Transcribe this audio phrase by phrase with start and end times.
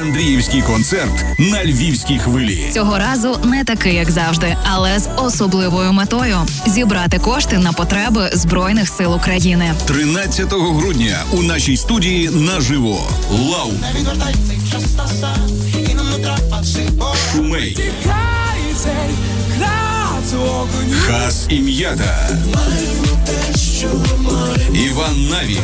[0.00, 2.70] Андріївський концерт на львівській хвилі.
[2.74, 8.88] Цього разу не такий, як завжди, але з особливою метою зібрати кошти на потреби збройних
[8.88, 9.74] сил України.
[9.86, 13.00] 13 грудня у нашій студії наживо.
[13.30, 13.70] Лау.
[17.32, 17.78] Шумей.
[21.06, 22.28] Хас і м'ята.
[24.74, 25.58] Іван Наві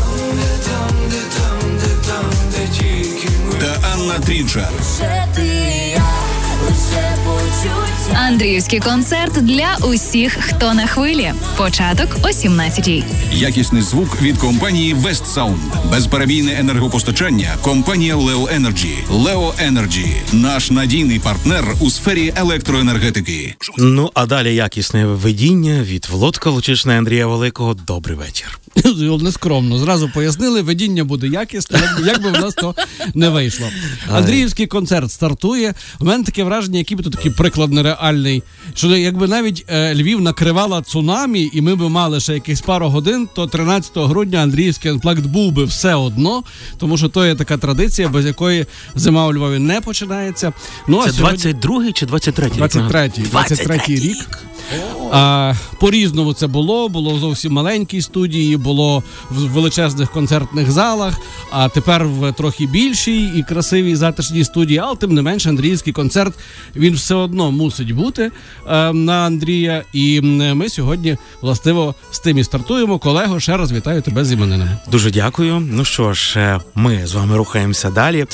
[3.63, 4.73] та Анна Трінчар.
[8.15, 11.33] Андріївський концерт для усіх, хто на хвилі.
[11.57, 13.05] Початок о 17-й.
[13.33, 15.91] Якісний звук від компанії West Sound.
[15.91, 17.57] Безперебійне енергопостачання.
[17.63, 19.09] Компанія Leo Energy.
[19.11, 23.55] Leo Energy– наш надійний партнер у сфері електроенергетики.
[23.79, 27.75] Ну а далі якісне ведіння від Володка Лучишна Андрія Великого.
[27.75, 28.59] Добрий вечір.
[29.23, 29.79] Нескромно.
[29.79, 32.75] Зразу пояснили, ведіння буде якісне, як, би- в нас то
[33.15, 33.67] не вийшло.
[34.13, 35.75] Андріївський концерт стартує.
[36.01, 38.43] У мене таке враження, який би тут такий приклад нереальний.
[38.75, 43.29] Що якби навіть е, Львів накривала цунамі, і ми би мали ще якихось пару годин,
[43.35, 46.43] то 13 грудня Андріївський анплакт був би все одно,
[46.79, 50.53] тому що то є така традиція, без якої зима у Львові не починається.
[50.89, 51.39] Ну а Це сьогодні...
[51.53, 52.45] 22-й чи 23-й?
[52.45, 52.63] рік?
[52.63, 54.39] 23-й, 23-й рік.
[55.13, 56.89] А, по-різному це було.
[56.89, 61.15] Було зовсім маленькій студії, було в величезних концертних залах,
[61.51, 64.79] а тепер в трохи більшій і красивій затишній студії.
[64.79, 66.35] Але тим не менше, Андріївський концерт
[66.77, 68.31] він все одно мусить бути
[68.67, 69.83] е, на Андрія.
[69.93, 70.21] І
[70.55, 72.99] ми сьогодні властиво з тим і стартуємо.
[72.99, 74.79] Колего, ще раз вітаю тебе з іменинами.
[74.91, 75.61] Дуже дякую.
[75.61, 78.27] Ну що ж, е, ми з вами рухаємося далі.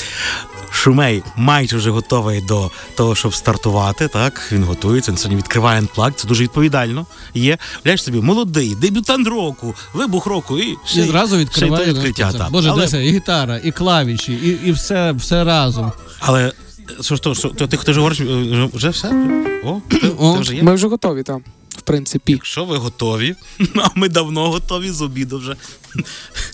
[0.71, 4.07] Шумей майже вже готовий до того, щоб стартувати.
[4.07, 5.11] Так він готується.
[5.11, 6.13] Він сьогодні відкриває анплак.
[6.15, 7.05] Це дуже відповідально.
[7.33, 11.85] Є Уявляєш собі, молодий, дебютант року, вибух року і ще І зразу ще й відкриває
[11.85, 12.31] то відкриття.
[12.33, 12.51] так.
[12.51, 15.91] Боже, але, дивися, і гітара, і клавіші, і, і все, все разом.
[16.19, 16.51] але
[17.01, 18.21] що ж то, що то ти, ти ж говориш,
[18.73, 19.07] вже все?
[19.65, 20.63] О, ти, О, ти вже є?
[20.63, 21.41] Ми вже готові там,
[21.77, 22.31] в принципі.
[22.31, 23.35] Якщо ви готові,
[23.75, 25.55] а ми давно готові з обіду вже.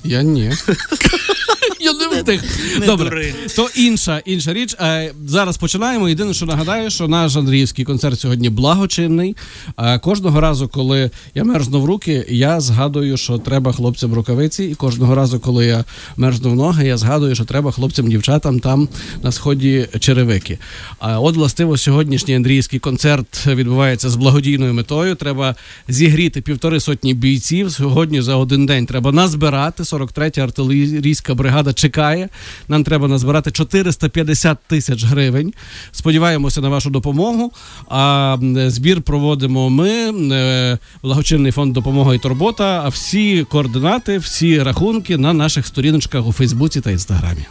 [0.04, 0.54] Я ні.
[1.80, 2.44] Я не встиг.
[2.86, 4.76] Добре, то інша інша річ.
[4.80, 6.10] Е, Зараз починаємо.
[6.10, 9.36] Єдине, що нагадаю, що наш Андріївський концерт сьогодні благочинний.
[9.78, 14.64] Е, Кожного разу, коли я мерзну в руки, я згадую, що треба хлопцям рукавиці.
[14.64, 15.86] І кожного разу, коли я
[16.18, 18.90] мерзну в ноги, я згадую, що треба хлопцям, дівчатам там
[19.24, 20.58] на сході черевики.
[21.00, 25.16] А от властиво сьогоднішній Андріївський концерт відбувається з благодійною метою.
[25.16, 25.56] Треба
[25.88, 27.72] зігріти півтори сотні бійців.
[27.72, 29.84] Сьогодні за один день треба назбирати.
[29.84, 32.30] 43-я артилерійська бригада чекає.
[32.68, 35.54] Нам треба назбирати 450 тисяч гривень.
[35.92, 37.52] Сподіваємося на вашу допомогу.
[37.90, 38.38] А
[38.68, 42.82] збір проводимо ми, е, благочинний фонд допомога і турбота.
[42.86, 47.46] А всі координати, всі рахунки на наших сторіночках у Фейсбуці та Інстаграмі.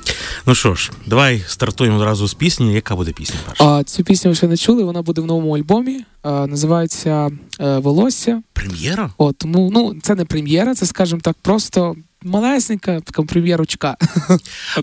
[0.47, 2.75] Ну що ж, давай стартуємо одразу з пісні.
[2.75, 3.65] Яка буде пісня перша?
[3.65, 6.01] А цю пісню ви ще не чули, вона буде в новому альбомі.
[6.23, 7.31] А, називається
[7.61, 8.43] е, Волосся.
[8.53, 9.11] Прем'єра?
[9.19, 13.97] От, тому ну, це не прем'єра, це, скажімо так, просто малесенька така прем'єрочка.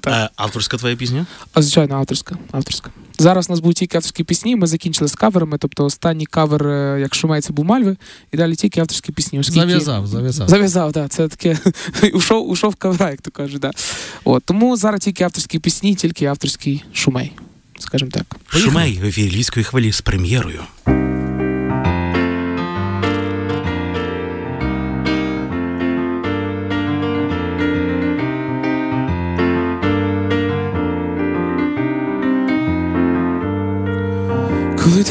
[0.07, 1.25] Е, авторська твоя пісня?
[1.53, 2.38] А, звичайно, авторська.
[2.52, 2.91] авторська.
[3.18, 4.56] Зараз у нас будуть тільки авторські пісні.
[4.56, 7.97] Ми закінчили з каверами, тобто останній кавер, е, як шумається, був Мальви,
[8.31, 9.40] і далі тільки авторські пісні.
[9.40, 9.59] Оскільки...
[9.59, 10.50] Зав'язав, зав'язав.
[10.50, 11.09] Зав'язав, так.
[11.09, 11.57] Це таке
[12.13, 13.59] ушов, ушов кавера, як то кажуть.
[13.59, 13.72] Да.
[14.23, 17.31] От, тому зараз тільки авторські пісні, тільки авторський шумей,
[17.79, 18.35] скажімо так.
[18.47, 20.62] Шумей в ефірі Львівської хвилі з прем'єрою.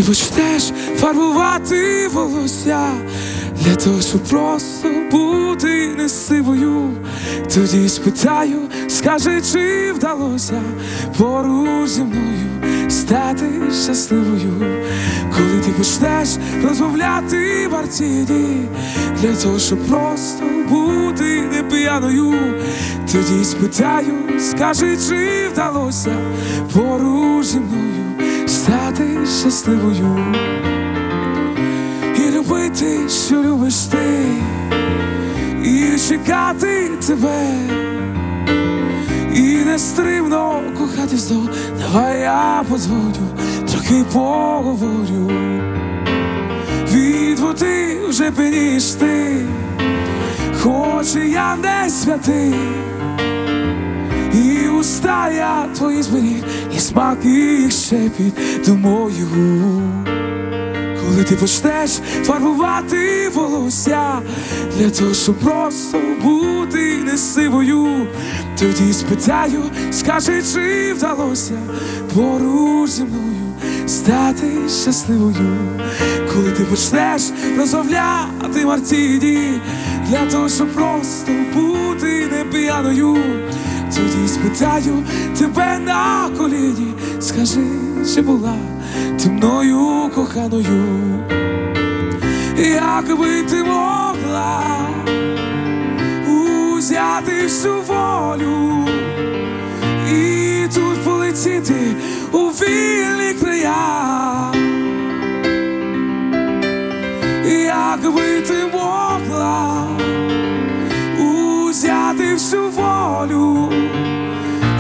[0.01, 2.89] Ти почнеш фарбувати волосся
[3.61, 6.91] для того, щоб просто бути не сивою,
[7.55, 10.63] тоді спитаю, скажи, чи вдалося
[11.19, 13.47] поруч зі мною стати
[13.85, 14.87] щасливою,
[15.37, 16.29] коли ти почнеш
[16.69, 17.87] розмовляти в
[19.23, 22.35] для того, щоб просто бути не п'яною,
[23.13, 26.17] тоді спитаю, скажи, чи вдалося
[26.73, 27.91] поруч зі мною
[28.47, 30.35] стати щасливою
[32.17, 34.27] і любити, що любиш ти,
[35.65, 37.47] і чекати тебе,
[39.35, 41.49] і нестримно кохати знов.
[41.79, 43.29] Давай я подзвоню,
[43.71, 45.31] трохи поговорю.
[46.93, 49.47] Від води вже пеніш ти,
[50.61, 52.55] хоч і я не святий.
[54.35, 56.45] І уста я твої зберіг,
[56.81, 58.35] і смак їх щепіт
[58.67, 59.29] думаю,
[61.01, 61.91] коли ти почнеш
[62.25, 64.19] фарбувати волосся
[64.77, 68.07] для того, щоб просто бути не сивою,
[68.59, 69.63] тоді спитаю,
[69.93, 71.59] скажи, чи вдалося
[72.15, 73.55] поруч зі мною
[73.87, 75.59] стати щасливою,
[76.35, 77.23] коли ти почнеш
[77.59, 79.61] розмовляти Мартіні
[80.09, 83.17] для того, щоб просто бути не п'яною,
[83.95, 85.05] тоді спитаю
[85.39, 87.67] тебе на коліні, скажи,
[88.15, 88.55] чи була
[89.23, 90.85] ти мною коханою,
[92.59, 94.63] якби ти могла
[96.29, 98.85] узяти всю волю
[100.13, 101.97] і тут полетіти
[102.33, 104.53] у вільні края,
[107.45, 109.87] якби ти могла
[112.21, 113.73] узяти всю волю,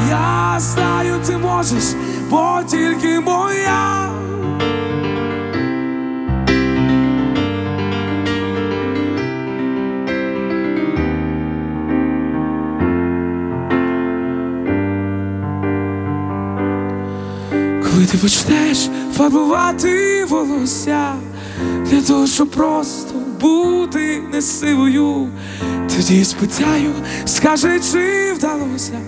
[0.08, 1.84] я знаю, ти можеш,
[2.30, 4.10] бо тільки моя.
[17.82, 21.14] Коли ти почнеш фарбувати волосся
[21.90, 25.28] для того, щоб просто бути не сивою,
[25.96, 26.92] тоді спитаю,
[27.24, 29.00] скажи, чи вдалося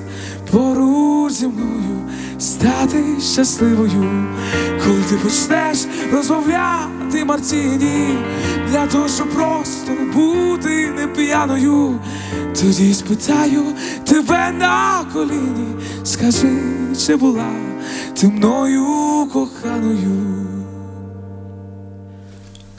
[0.51, 4.27] поруч зі мною стати щасливою,
[4.85, 8.19] коли ти почнеш розмовляти Мартіні
[8.71, 12.01] для того, щоб просто бути не п'яною,
[12.61, 13.63] тоді спитаю
[14.07, 15.67] тебе на коліні,
[16.05, 16.59] скажи,
[17.07, 17.51] чи була
[18.21, 18.87] ти мною
[19.33, 20.52] коханою.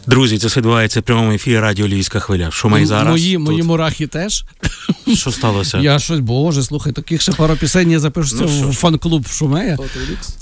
[0.07, 2.51] Друзі, це все відбувається в прямому ефірі радіо Львівська хвиля.
[2.51, 3.11] Шумей зараз.
[3.11, 3.45] Мої, тут.
[3.45, 4.45] мої мурахи теж.
[5.15, 5.79] Що сталося?
[5.79, 9.77] Я щось, боже, слухай, таких ще пару пісень я запишуся Ну, в фан-клуб Шумея.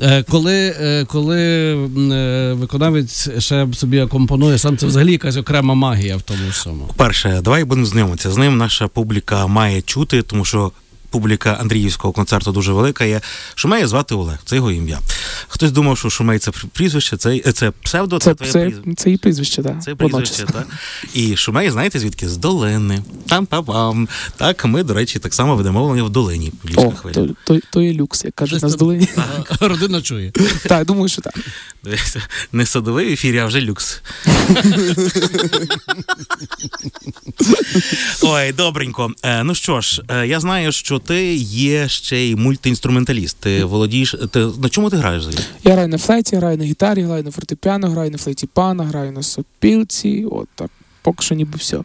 [0.01, 6.17] Е, Коли, е, коли е, виконавець ще собі акомпонує, сам це взагалі якась окрема магія
[6.17, 6.89] в тому всьому.
[6.95, 8.31] Перше, давай будемо знайомитися.
[8.31, 10.71] З ним наша публіка має чути, тому що
[11.11, 13.21] публіка Андріївського концерту дуже велика є.
[13.55, 14.99] Шумея звати Олег, це його ім'я.
[15.47, 18.93] Хтось думав, що Шумей це прізвище, це, це псевдо, це, Це, твоє це, прізвище.
[18.97, 19.83] це і прізвище, так.
[19.83, 20.67] Це прізвище, так.
[21.13, 22.29] І Шумей, знаєте, звідки?
[22.29, 23.03] З долини.
[23.27, 26.51] Там пам Так, ми, до речі, так само ведемо мовлення в долині.
[26.75, 27.13] О, хвиля.
[27.13, 29.07] то, то, то є люкс, як кажуть Десь на там-
[29.69, 30.31] Родина чує.
[30.67, 31.33] Так, думаю, що так.
[31.83, 32.21] Дивіться,
[32.51, 34.01] Не садовий ефір, а вже люкс.
[38.23, 39.11] Ой, добренько.
[39.23, 43.37] Е, ну що ж, е, я знаю, що ти є ще й мультиінструменталіст.
[43.39, 44.15] Ти володієш.
[44.31, 45.45] Ти, на чому ти граєш взагалі?
[45.63, 49.11] Я граю на флейті, граю на гітарі, граю на фортепіано, граю на флейті пана, граю
[49.11, 50.25] на сопілці.
[50.31, 50.69] От так.
[51.01, 51.79] Поки що ніби все.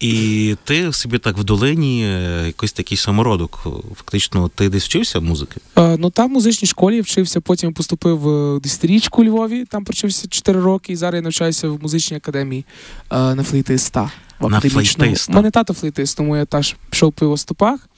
[0.00, 3.66] І ти собі так в долині е, якийсь такий самородок.
[3.96, 5.60] Фактично, ти десь вчився музики?
[5.76, 9.84] Е, ну там в музичній школі я вчився, потім поступив в десятирічку у Львові, там
[9.84, 12.64] провчився 4 роки, і зараз я навчаюся в музичній академії
[13.10, 14.10] е, на флейтиста.
[14.40, 15.32] На флейтиста.
[15.32, 17.88] У мене тато флейтист, тому я теж пішов по його стопах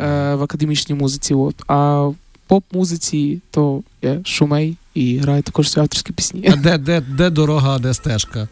[0.00, 1.34] е, в академічній музиці.
[1.34, 1.54] От.
[1.66, 6.48] А в поп-музиці то я SHUMEI і граю також свої авторські пісні.
[6.52, 8.48] А де, де, де дорога, а де стежка?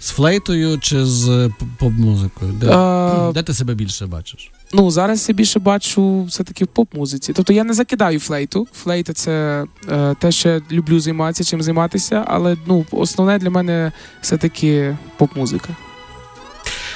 [0.00, 2.52] З флейтою чи з поп-музикою?
[2.52, 4.50] Де, Е, де ти себе більше бачиш?
[4.72, 7.32] Ну, зараз я більше бачу все-таки в поп-музиці.
[7.32, 8.68] Тобто я не закидаю флейту.
[8.72, 13.92] Флейта це е, те, що я люблю займатися, чим займатися, але ну, основне для мене
[14.20, 15.68] все-таки поп-музика.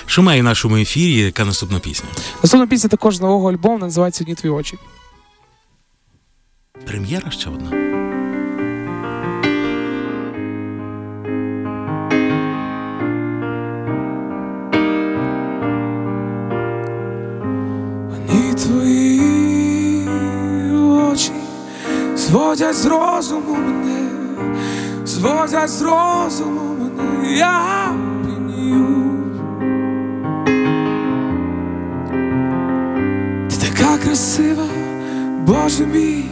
[0.06, 2.08] Шумей в нашому ефірі, яка наступна пісня?
[2.42, 4.78] Наступна пісня також з нового альбому називається Одні твої очі.
[6.86, 7.70] Прем'єра ще одна.
[18.64, 20.08] Твої
[20.80, 21.32] очі
[22.16, 24.08] зводять з розуму мене,
[25.06, 27.90] зводять з розуму мене, я
[28.25, 29.13] п'янію.
[33.85, 34.64] Така красива,
[35.47, 36.25] Боже мій,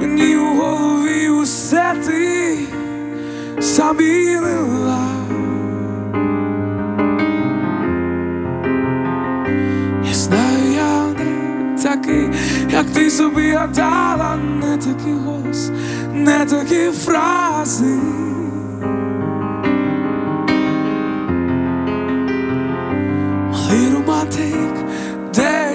[0.00, 2.58] мені у голові усе ти
[3.58, 4.98] замінила.
[10.04, 12.28] Я знаю, я не такий,
[12.70, 15.70] як ти собі гадала, не такий голос,
[16.12, 17.98] не такі фрази.
[23.52, 24.83] Малий романтик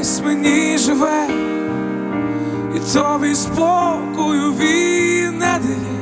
[0.09, 1.27] десь мені живе,
[2.75, 5.99] і тобі спокою він не дає.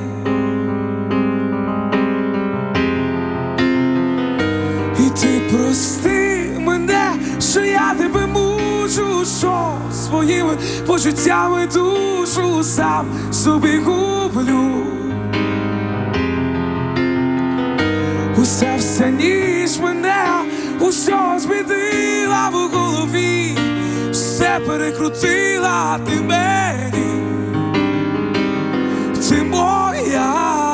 [5.00, 14.84] І ти прости мене, що я тебе мучу, що своїми почуттями душу сам собі гублю.
[18.42, 20.26] Усе вся ніч мене
[20.80, 23.58] усього змінила в голові,
[24.38, 27.22] все перекрутила ти мені,
[29.29, 30.66] ти моя.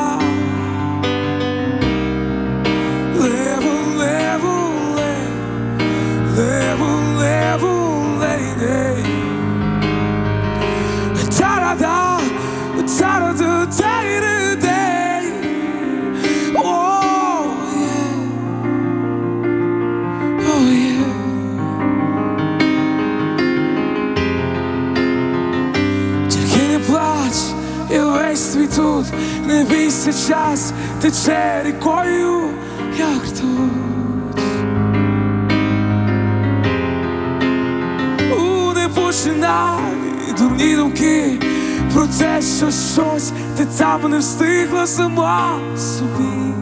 [28.83, 29.05] Тут,
[29.47, 32.41] не бійся час, тече рікою,
[32.97, 34.39] як тут.
[38.39, 41.39] У не починай дурні думки
[41.93, 46.53] про те, що щось ти там не встигла сама собі.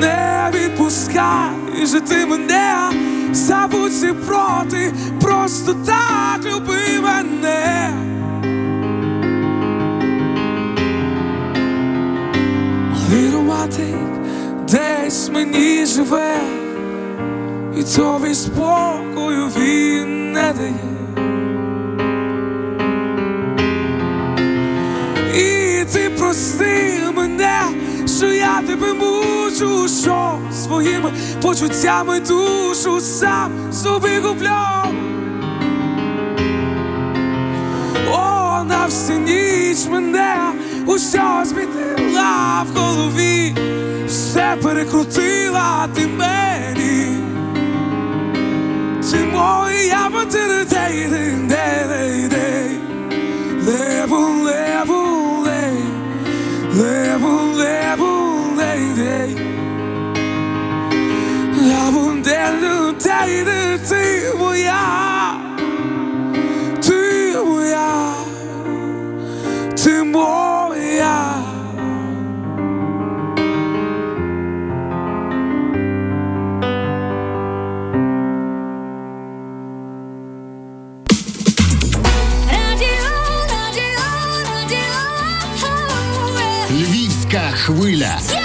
[0.00, 2.90] Не відпускай же ти мене,
[3.32, 7.90] забудь всі проти, просто так люби мене.
[13.34, 14.14] Романтик
[14.70, 16.40] десь мені живе,
[17.76, 20.74] і тобі спокою він не дає.
[25.34, 27.60] І ти прости мене,
[28.24, 31.12] що я тебе мучу, що своїми
[31.42, 34.48] почуттями душу сам собі гублю.
[38.12, 40.36] О, на всю ніч мене
[40.86, 43.56] усе змінила в голові,
[44.06, 47.16] все перекрутила ти мені.
[49.10, 52.80] Ти моя матери, дей, дей, дей, дей.
[53.66, 55.76] Level, level, lay.
[56.74, 58.13] Level, level,
[87.64, 88.43] хвиля.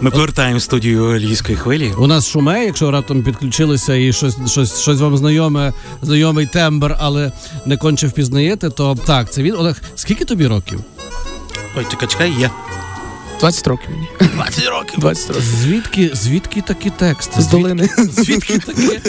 [0.00, 1.92] Ми повертаємо студію львівської хвилі.
[1.98, 5.72] У нас шуме, якщо раптом підключилися і щось, щось, щось вам знайоме,
[6.02, 7.32] знайомий тембр, але
[7.66, 9.54] не конче впізнаєте, то так, це він.
[9.54, 10.80] Олег, скільки тобі років?
[11.78, 12.50] Ой, чекай, чекай, є.
[13.40, 14.30] 20 років мені.
[14.34, 14.98] 20 років.
[15.00, 15.42] 20 років.
[15.42, 17.42] Звідки, звідки такі тексти?
[17.42, 17.88] З долини.
[17.98, 19.00] Звідки такі?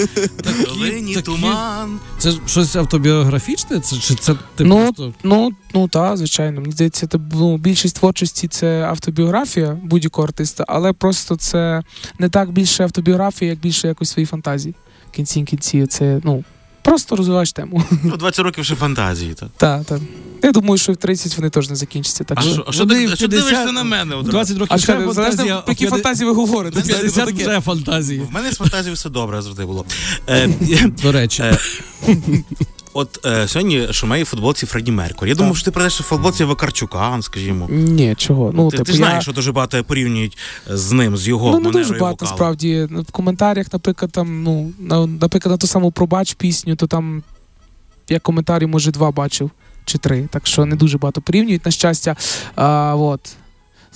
[0.67, 1.99] Долині такі- туман.
[2.17, 3.79] Це ж щось автобіографічне?
[3.79, 6.61] Це чи це ти Ну, просто Ну, ну так, звичайно.
[6.61, 11.83] Мені здається, це, ну, більшість творчості це автобіографія будь-якого артиста, але просто це
[12.19, 14.75] не так більше автобіографія, як більше якось свої фантазії.
[15.11, 16.43] В кінці кінці це ну
[16.87, 17.83] просто розвиваєш тему.
[18.03, 19.33] Ну, 20 років ще фантазії.
[19.33, 19.49] Так.
[19.57, 19.99] Так, так.
[20.43, 22.23] Я думаю, що в 30 вони теж не закінчаться.
[22.23, 22.51] Так А що.
[22.53, 23.17] що, а що, ти, 50...
[23.17, 24.31] що дивишся на мене одразу?
[24.31, 26.79] 20 років А ще фантазія, про які фантазії ви говорите?
[26.79, 28.19] в 50 вже фантазії.
[28.19, 29.85] В мене з фантазією все добре завжди було.
[30.29, 30.49] Е,
[31.03, 31.43] До речі.
[32.97, 35.29] Е, От е, сьогодні шумеє в футболці Фредді Меркурі.
[35.29, 37.67] Я думав, що ти прийдеш в футболці Вакарчука, скажімо.
[37.69, 38.51] Ні, чого.
[38.53, 39.21] Ну, ти, типу, ти знаєш, я...
[39.21, 40.37] що дуже багато порівнюють
[40.67, 42.31] з ним, з його Ну, не дуже багато вокалу.
[42.31, 42.87] насправді.
[43.07, 44.73] В коментарях, наприклад, там, ну,
[45.07, 47.23] наприклад, на ту саму пробач пісню, то там
[48.09, 49.51] я коментарі, може, два бачив
[49.85, 50.27] чи три.
[50.31, 52.15] Так що не дуже багато порівнюють, на щастя.
[52.55, 53.21] А, от.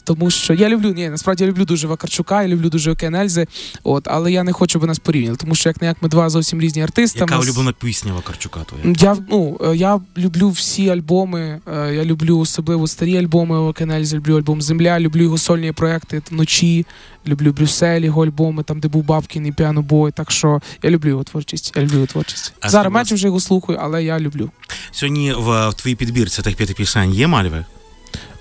[0.03, 3.48] Тому що я люблю, ні, насправді я люблю дуже Вакарчука, я люблю дуже Окен Ельзи,
[3.84, 6.29] от, але я не хочу, би нас порівняли, тому що як не як ми два
[6.29, 7.20] зовсім різні артисти.
[7.20, 8.96] Яка нас- улюблена пісня Вакарчука твоя?
[9.00, 11.62] я, ну, е, я люблю всі альбоми.
[11.74, 16.86] е, Я люблю особливо старі альбоми Окенельзі, люблю альбом Земля, люблю його сольні проекти вночі,
[17.27, 20.12] люблю Брюссель, його альбоми, там, де був Бабкін і Піано Бой.
[20.12, 21.74] Так що я люблю його творчість.
[21.75, 22.53] Я люблю його творчість.
[22.60, 24.51] А Зараз менше вже його слухаю, але я люблю.
[24.91, 27.65] Сьогодні в, в твоїй підбірці тих п'яти пісень є мальви?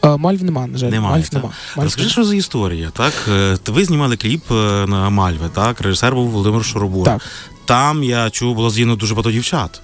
[0.04, 0.88] Е, Мальв нема, на жаль.
[0.90, 1.32] Немає, Мальв так.
[1.42, 1.54] нема.
[1.76, 2.12] Мальв Розкажи, нема.
[2.12, 3.12] що за історія, так?
[3.28, 4.54] Е, Ви знімали кліп е,
[4.86, 5.80] на Мальви, так?
[5.80, 7.04] Режисер був Володимир Шоробур.
[7.04, 7.22] Так.
[7.64, 9.80] Там я чув, було згідно дуже багато дівчат.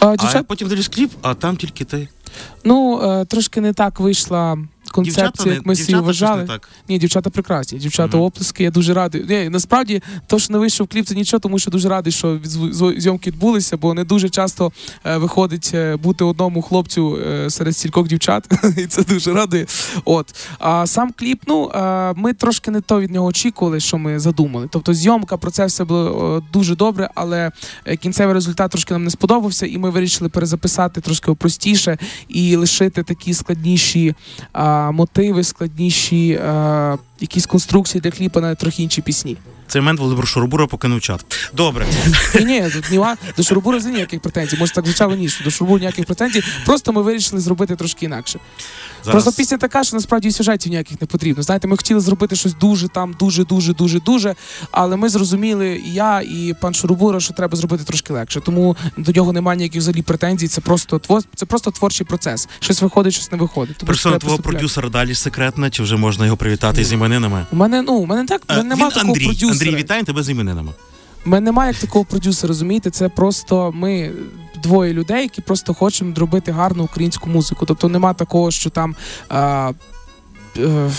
[0.00, 2.08] А, А дівчат, потім дивлюсь кліп, а там тільки ти.
[2.64, 4.58] ну, трошки не так вийшла
[4.94, 6.44] концепцію, Дівчата як ми не вважали.
[6.44, 6.68] так.
[6.88, 7.78] Ні, дівчата прекрасні.
[7.78, 8.26] Дівчата Мгм.
[8.26, 9.24] оплески, я дуже радий.
[9.28, 12.40] Ні, насправді, то, що не вийшов кліп, це нічого, тому що дуже радий, що
[12.96, 14.72] зйомки відбулися, бо не дуже часто
[15.04, 18.48] е, виходить е, бути одному хлопцю е, серед стількох дівчат,
[18.78, 19.66] і це дуже радує.
[20.04, 20.34] От.
[20.58, 24.68] А сам кліп, ну е, ми трошки не то від нього очікували, що ми задумали.
[24.70, 27.50] Тобто зйомка, процес все було е, дуже добре, але
[27.84, 31.98] е, кінцевий результат трошки нам не сподобався, і ми вирішили перезаписати трошки простіше
[32.28, 34.14] і лишити такі складніші
[34.52, 39.36] а, мотиви, складніші а, якісь конструкції для кліпа на трохи інші пісні.
[39.68, 41.24] Цей момент Володимир Шоробура покинув чат.
[41.54, 41.86] Добре.
[42.34, 44.56] Ні, ні, тут німа до Шурбура взагалі ніяких претензій.
[44.56, 46.42] Може так звучало ніж до Шурбура ніяких претензій.
[46.66, 48.38] Просто ми вирішили зробити трошки інакше.
[49.04, 51.42] Зараз Просто пісня така, що насправді і сюжетів ніяких не потрібно.
[51.42, 54.34] Знаєте, ми хотіли зробити щось дуже там, дуже, дуже, дуже, дуже.
[54.70, 58.40] Але ми зрозуміли, і я, і пан Шурубура, що треба зробити трошки легше.
[58.40, 60.48] Тому до нього немає ніяких взагалі претензій.
[60.48, 62.48] Це просто тво- це просто творчий процес.
[62.60, 63.76] Щось виходить, щось не виходить.
[63.76, 67.46] Тому персона твого продюсера далі секретна, чи вже можна його привітати з іменинами?
[67.52, 69.24] У мене ну у мене так у Е, мене немає такого Андрій.
[69.24, 69.52] продюсера.
[69.52, 70.72] Андрій, вітаємо тебе з іменинами.
[71.26, 72.90] У мене немає як такого продюсера, розумієте?
[72.90, 74.12] Це просто ми
[74.62, 77.66] двоє людей, які просто хочемо зробити гарну українську музику.
[77.66, 78.94] Тобто нема такого, що там.
[79.28, 79.72] А,
[80.58, 80.90] е,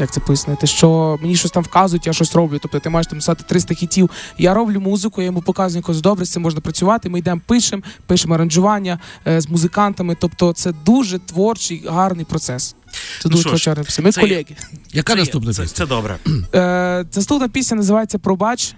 [0.00, 2.58] як це пояснити, що мені щось там вказують, я щось роблю.
[2.62, 4.10] Тобто ти маєш там писати 300 хітів.
[4.38, 7.08] Я роблю музику, я йому показую якось добре, з цим можна працювати.
[7.08, 10.16] Ми йдемо, пишемо, пишемо аранжування е, з музикантами.
[10.20, 12.74] Тобто це дуже творчий, гарний процес.
[13.22, 13.98] Це Ну дуже процес.
[13.98, 14.44] Ми це- колеги.
[14.92, 15.76] Яка Це- наступна це, пісня?
[15.76, 16.18] це добре.
[16.54, 18.74] Е, наступна пісня називається Пробач.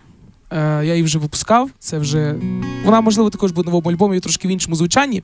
[0.50, 1.70] Е, я її вже випускав.
[1.78, 2.34] Це вже
[2.84, 5.22] вона, можливо, також буде в новому альбомі, і трошки в іншому звучанні.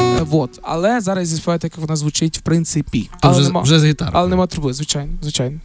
[0.00, 0.60] Е, вот.
[0.62, 3.10] Але зараз зі співаєте, як вона звучить, в принципі.
[3.20, 4.16] Але вже, нема, вже з гітарою.
[4.18, 5.60] але нема труби, звичайно, звичайно.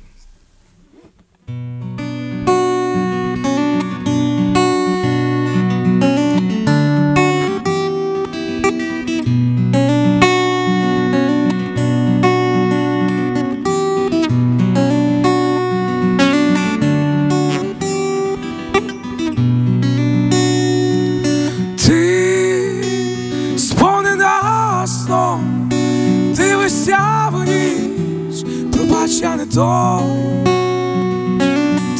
[29.11, 30.03] Я не той.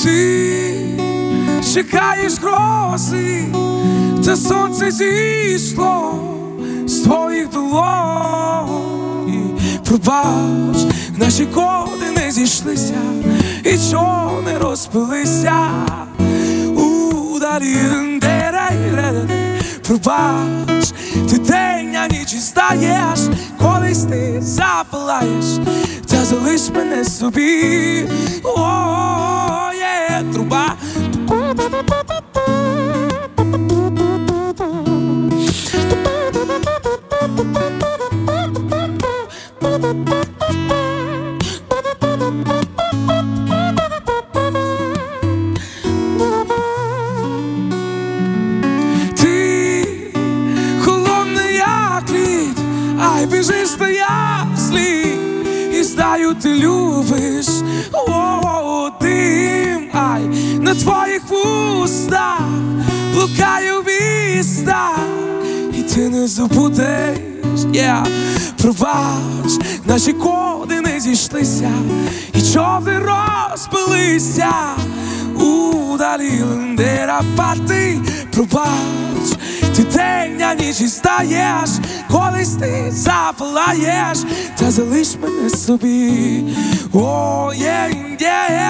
[0.03, 0.63] Ти
[1.73, 3.45] чекаєш грози,
[4.25, 6.13] та сонце зійшло
[6.85, 7.89] з твоїх долонь.
[9.85, 10.77] Пробач,
[11.17, 13.01] наші коди не зійшлися,
[13.63, 15.69] і чого не розпилися.
[16.75, 17.77] Удалі
[19.87, 20.93] Пробач,
[21.29, 21.72] ти день,
[22.35, 23.19] а здаєш,
[23.61, 25.45] колись ти запалаєш,
[26.07, 28.09] та залиш мене собі.
[28.43, 30.75] О, є труба.
[53.23, 57.47] Ай біжиш та я слід, і знаю, ти любиш
[57.93, 60.21] о, дим, ай
[60.59, 62.41] на твоїх вустах
[63.13, 64.89] блукаю міста,
[65.77, 67.17] і ти не забудеш,
[67.55, 68.07] yeah.
[68.61, 69.51] пробач,
[69.85, 71.71] наші коди не зійшлися,
[72.33, 74.51] і човни розпилися.
[75.35, 77.99] Удалі лендера пати,
[78.31, 79.37] пробач,
[79.75, 81.69] ти день, на ніч і стаєш,
[82.11, 84.17] колись ти запалаєш,
[84.57, 86.43] та залиш мене собі.
[86.93, 88.69] О, є, є,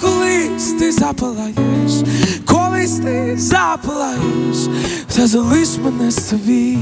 [0.00, 1.92] колись ти запалаєш,
[2.46, 4.58] колись ти запалаєш,
[5.16, 6.78] та залиш мене собі.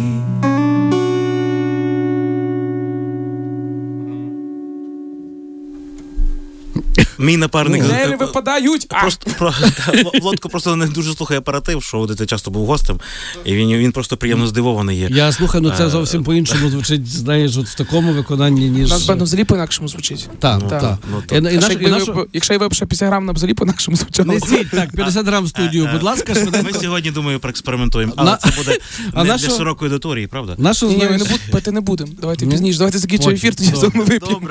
[7.18, 7.84] Мій напарник.
[7.90, 8.86] Е, випадають.
[8.88, 9.00] А!
[9.00, 13.00] Просто про та, просто не дуже слухає оператив, що ти часто був гостем,
[13.44, 15.08] і він, він просто приємно здивований є.
[15.10, 18.90] Я слухаю, ну це Е, зовсім по-іншому звучить, знаєш, от в такому виконанні, У ніж.
[18.90, 20.28] нас бендом взагалі по-інакшому звучить.
[20.38, 20.98] Так, Ну, так.
[21.12, 24.32] Ну, Якщо я випишу 50 грам, на взагалі по-інакшому звучало.
[24.32, 26.34] Несіть, так, 50 грам в студію, будь ласка,
[26.64, 28.78] Ми сьогодні, думаю, проекспериментуємо, але На- це буде
[29.12, 30.54] А не для широкої аудиторії, правда?
[30.58, 32.12] Ні, ні, ми не будемо, пити не будемо.
[32.20, 32.78] Давайте пізніше.
[32.78, 34.48] Давайте закінчимо ефір, тоді ми вип'ємо.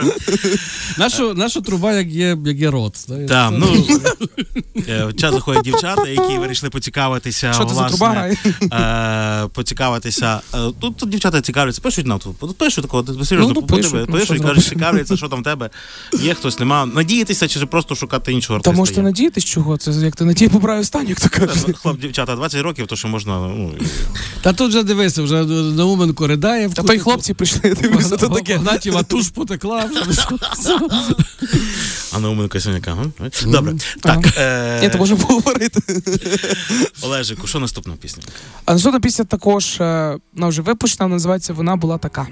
[1.35, 2.97] Нашу труба, як є, як є рот.
[3.05, 3.29] знаєш.
[3.29, 3.85] Так, Це- ну
[4.89, 7.53] Е, В чат заходять дівчата, які вирішили поцікавитися.
[7.53, 8.27] Що це за труба
[9.43, 10.41] е, поцікавитися.
[10.53, 14.05] Е, Тут, тут дівчата цікавляться, пишуть нам тут, пишуть такого, Ну, серйозно, ну, подиви, пишуть,
[14.09, 15.69] ну, пишуть, що кажуть, цікавляться, що там в тебе.
[16.21, 16.85] Є хтось, нема.
[16.85, 19.03] Надіятися чи просто шукати іншого Та можете є?
[19.03, 19.77] надіятись, чого?
[19.77, 21.69] Це як ти надії поправив останню, як то кажуть.
[21.69, 23.39] Е, Хлоп, дівчата, 20 років, то що можна.
[23.39, 23.71] Ну,
[24.41, 26.69] Та тут вже дивися, вже Науменко ридає.
[26.69, 28.57] Та то й хлопці прийшли, дивися, то таке.
[28.57, 29.89] Гнатєва туш потекла.
[32.15, 32.97] а Науменко Синяка.
[33.45, 33.75] Добре.
[34.01, 35.79] Так, Я Ні, то можу поговорити.
[37.01, 38.23] Олежику, що наступна пісня?
[38.65, 42.27] А наступна пісня також е, вона вже випущена, називається Вона була така.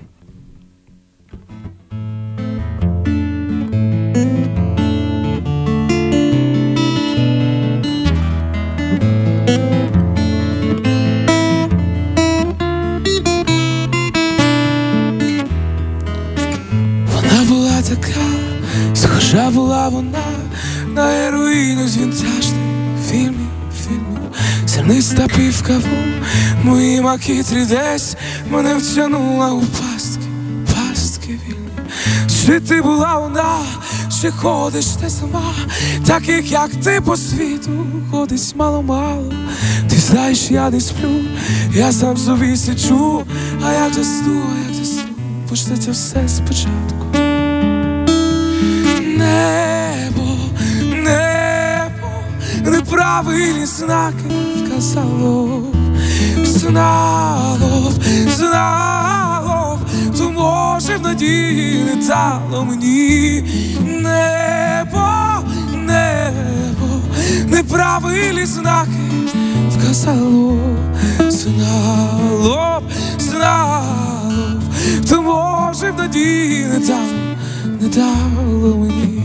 [19.13, 20.23] Схожа була вона
[20.87, 22.53] на героїну з вінтажних
[23.09, 23.49] фільмів,
[23.83, 24.19] фільмів.
[24.67, 25.97] Зерниста півкаву,
[26.63, 28.15] мої макітрі десь
[28.49, 30.27] мене втягнула у пастки,
[30.65, 31.69] пастки вільні.
[32.45, 33.59] Чи ти була вона,
[34.21, 35.53] чи ходиш ти сама,
[36.05, 37.71] таких як ти по світу,
[38.11, 39.33] ходить мало-мало.
[39.89, 41.09] Ти знаєш, я не сплю,
[41.73, 43.23] я сам собі сиджу,
[43.65, 45.03] а як засну, а як засну,
[45.49, 47.02] почнеться все спочатку.
[49.23, 50.21] Небо,
[51.03, 52.09] небо,
[52.65, 54.25] неправильні знаки
[54.57, 55.63] вказало,
[56.43, 57.91] знало,
[58.27, 59.79] знало,
[60.17, 63.43] то може в надії не дало мені.
[63.85, 65.07] Небо,
[65.75, 67.01] небо,
[67.47, 68.89] неправильні знаки
[69.69, 70.57] вказало,
[71.29, 72.81] знало,
[73.19, 74.61] знало,
[75.09, 77.22] то може в надії не дало
[77.83, 79.21] не дало мені.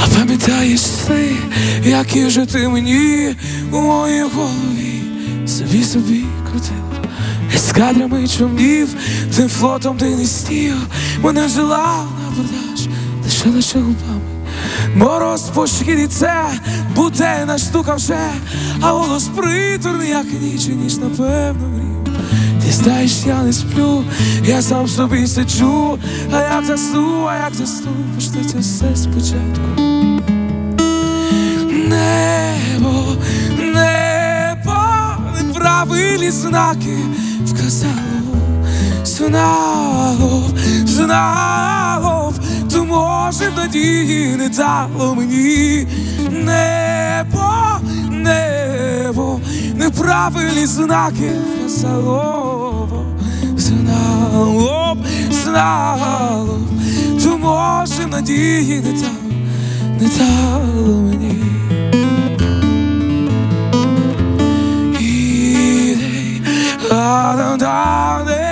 [0.00, 1.36] А пам'ятаєш ти,
[1.84, 3.34] які же ти мені
[3.72, 5.02] у моїй голові
[5.46, 6.76] собі собі крутив.
[7.54, 8.88] Ескадрами чомнів,
[9.36, 10.74] тим флотом ти не стів,
[11.22, 12.85] мене взяла на абордаж,
[13.46, 14.20] лише лише губами.
[14.94, 16.46] Мороз по шкірі це
[16.94, 18.18] буденна штука вже,
[18.80, 22.14] а голос приторний, як ніч, і ніч, напевно, грів.
[22.64, 24.04] Ти знаєш, я не сплю,
[24.44, 25.98] я сам собі сиджу,
[26.32, 29.82] а як засну, а як засну, почнеться все спочатку.
[31.88, 33.16] Небо,
[33.58, 34.76] небо,
[35.42, 36.96] неправильні знаки
[37.46, 38.36] вказало,
[39.04, 40.50] знало,
[40.86, 41.95] знало,
[42.86, 45.86] може надії не дало мені
[46.30, 47.52] небо,
[48.10, 49.40] небо,
[49.74, 53.06] неправильні знаки вказало,
[53.56, 54.98] знало, б,
[55.32, 56.58] знало,
[57.22, 59.26] то може надії не дало
[60.00, 61.42] не дало мені.
[65.00, 66.42] Ідей,
[66.90, 68.45] а-да-да-дей-дей.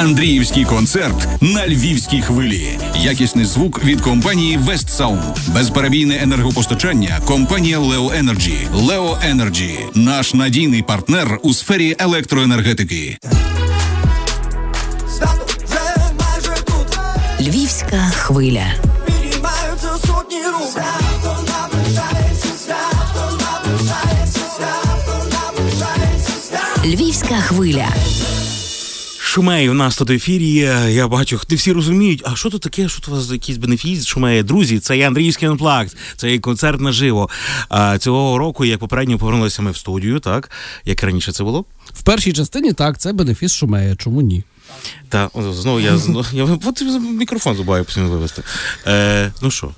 [0.00, 2.78] Андріївський концерт на львівській хвилі.
[2.96, 5.52] Якісний звук від компанії West Sound.
[5.54, 7.20] Безперебійне енергопостачання.
[7.24, 8.70] Компанія Leo Energy.
[8.74, 13.18] Leo Energy– наш надійний партнер у сфері електроенергетики.
[17.40, 18.66] Львівська хвиля.
[26.84, 27.88] Львівська хвиля.
[29.30, 30.54] Шумей у нас тут в ефірі.
[30.88, 34.06] Я бачу, не всі розуміють, а що тут таке, що тут у вас якийсь бенефіс
[34.06, 34.42] шумеє.
[34.42, 37.28] Друзі, це є Андріївський анплакт, це є концерт наживо.
[37.68, 40.50] А, цього року, як попередньо повернулися ми в студію, так
[40.84, 41.64] як раніше це було.
[41.94, 43.96] В першій частині так, це бенефіс Шумея.
[43.96, 44.44] Чому ні?
[45.08, 48.42] Та знову я знову я от мікрофон забуваю постійно вивести.
[48.86, 49.70] Е, ну що,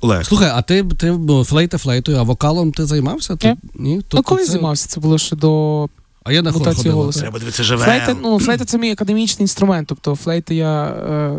[0.00, 3.36] Олег, Слухай, а ти, ти бо, флейта флейтою, а вокалом ти займався?
[3.36, 3.96] Ти, ні?
[3.96, 5.88] Ну, Тобто коли це- займався, це було ще до
[6.26, 6.94] А я на хор ходила.
[6.94, 7.20] голосу.
[7.20, 7.84] треба дивитися живе.
[7.84, 9.88] Флейта, ну, флейта це мій академічний інструмент.
[9.88, 11.38] Тобто флейти я е,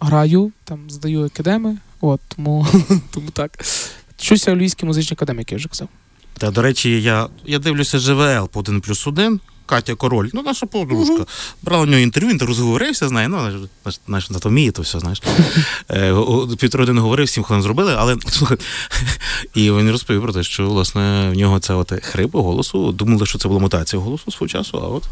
[0.00, 2.66] граю, там здаю академи, от, тому,
[3.10, 3.64] тому так.
[4.16, 5.88] Вчуся у Львівській музичній академії, як я вже казав.
[6.38, 9.40] Та до речі, я, я дивлюся ЖВЛ по 1 плюс 1.
[9.72, 11.26] Катя Король, ну наша подружка.
[11.62, 13.28] Брала у нього інтерв'ю, він розговорився, нею.
[13.28, 13.68] ну,
[14.06, 15.22] знаєш, на то вміє, то все, знаєш.
[15.90, 16.14] Е,
[16.58, 18.58] Півтори години говорив, сім хвилин зробили, але слухай,
[19.54, 22.92] і він розповів про те, що власне в нього це от хрип голосу.
[22.92, 25.04] Думали, що це була мутація голосу свого часу, а от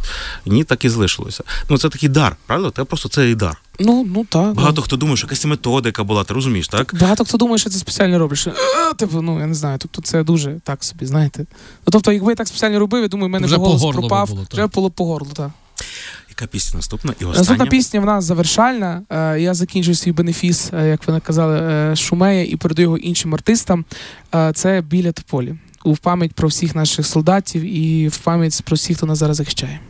[0.47, 1.45] ні, так і залишилося.
[1.69, 2.73] Ну це такий дар, правда?
[2.77, 3.57] Це просто це і дар.
[3.81, 4.55] Ну, ну так.
[4.55, 6.95] Багато хто думає, що якась методика була, ти розумієш, так?
[7.01, 8.39] Багато хто думає, що це спеціально роблять.
[8.39, 9.79] Що, «Е, типу, ну я не знаю.
[9.79, 11.47] Тобто це дуже так собі, знаєте.
[11.87, 14.29] Ну тобто, якби я так спеціально робив, я думаю, в мене Вже голос по пропав,
[14.29, 15.51] було, вже було по горлу, так.
[16.29, 17.39] Яка пісня наступна і остання?
[17.39, 19.03] Наступна пісня в нас завершальна.
[19.11, 23.35] Е, Я закінчую свій бенефіс, е, як ви казали, е, Шумея і передаю його іншим
[23.35, 23.85] артистам.
[24.55, 25.55] Це біля Тополі.
[25.85, 29.81] У пам'ять про всіх наших солдатів і в пам'ять про всіх, хто нас зараз захищає.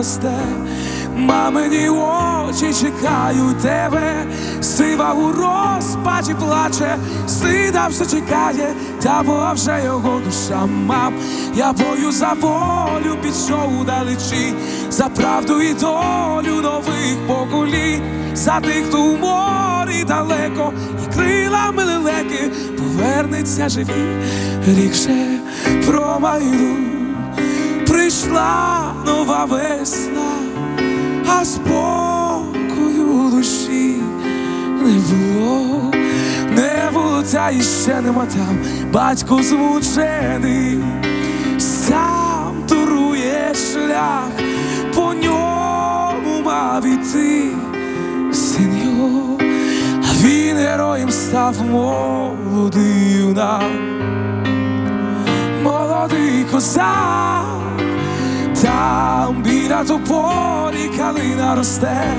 [0.00, 0.38] Росте,
[1.16, 4.26] мамині очі чекають тебе,
[4.60, 6.96] сива у розпачі плаче,
[7.28, 11.14] сида все чекає, та бо вже його душа мам.
[11.54, 14.54] Я бою за волю пішов удалечі,
[14.90, 18.02] за правду і долю нових поколінь,
[18.34, 20.72] за тих, хто у морі далеко,
[21.04, 24.16] і крилами лелеки повернеться живі,
[24.66, 25.40] рік ще
[25.86, 26.89] промайду,
[28.10, 30.30] прийшла нова весна,
[31.28, 33.96] а спокою душі
[34.82, 35.92] не було,
[36.50, 38.58] не було, та іще нема там,
[38.92, 40.78] батько змучений,
[41.58, 44.30] сам турує шлях,
[44.94, 47.48] по ньому мав іти
[48.32, 49.38] син його,
[50.10, 53.62] а він героєм став молодий юнак,
[55.62, 57.69] молодий козак,
[58.62, 62.14] там біля тополі калина росте,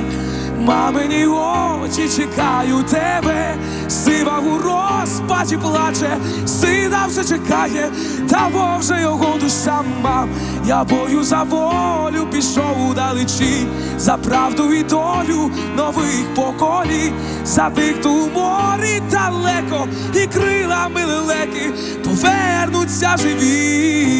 [0.60, 3.56] мамині очі чекають тебе,
[3.88, 7.90] сива у розпачі плаче, сина все чекає,
[8.30, 10.30] та бо вже його душа мам.
[10.68, 17.14] Я бою за волю пішов удалечі, за правду і долю нових поколінь,
[17.46, 21.74] за тих, у морі далеко, і крилами лелеки
[22.04, 24.12] повернуться живі.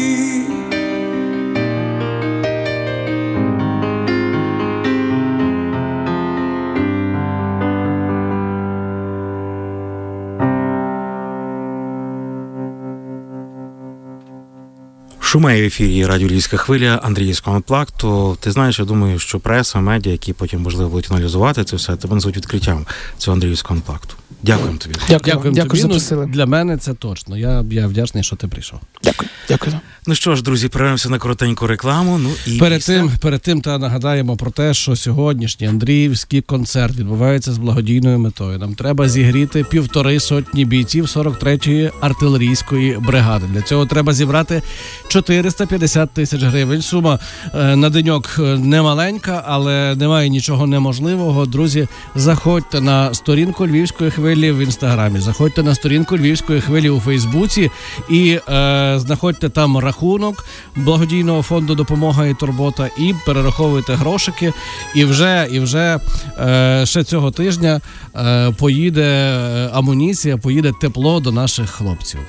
[15.32, 18.36] Шумає в ефірі Радіо Львівська хвиля Андріївського плакту.
[18.40, 22.14] Ти знаєш, я думаю, що преса, медіа, які потім можливо будуть аналізувати це все, тебе
[22.14, 22.86] назвуть відкриттям
[23.18, 24.14] цього Андріївського плакту.
[24.42, 24.94] Дякуємо тобі.
[25.08, 25.82] Дякую, Дякую, дякую, тобі.
[25.94, 26.26] Ну, запросили.
[26.26, 27.36] для мене це точно.
[27.38, 28.80] Я, я вдячний, що ти прийшов.
[29.04, 29.72] Дякую, дякую.
[30.06, 32.18] Ну що ж, друзі, перервемося на коротеньку рекламу.
[32.18, 36.96] Ну і Перед після- тим, перед тим та нагадаємо про те, що сьогоднішній Андріївський концерт
[36.96, 38.58] відбувається з благодійною метою.
[38.58, 43.46] Нам треба зігріти півтори сотні бійців 43-ї артилерійської бригади.
[43.52, 44.62] Для цього треба зібрати
[45.08, 46.82] 450 тисяч гривень.
[46.82, 47.18] Сума
[47.54, 51.46] е, на деньок е, немаленька, але немає нічого неможливого.
[51.46, 57.70] Друзі, заходьте на сторінку Львівської хвилі в інстаграмі, заходьте на сторінку Львівської хвилі у Фейсбуці
[58.10, 60.44] і е, знаходьте там рахунок
[60.76, 64.52] благодійного фонду допомога і турбота, і перераховуйте грошики.
[64.94, 65.98] І вже, і вже
[66.38, 67.80] е, ще цього тижня
[68.16, 72.20] е, поїде е, амуніція, поїде тепло до наших хлопців.